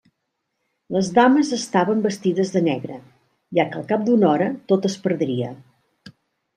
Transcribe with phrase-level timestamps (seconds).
[0.95, 2.99] Les dames estaven vestides de negre,
[3.61, 5.57] ja que al cap d'una hora tot es perdria.